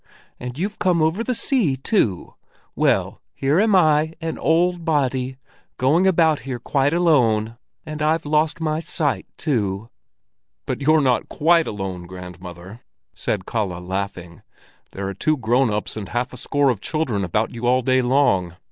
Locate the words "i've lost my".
8.01-8.79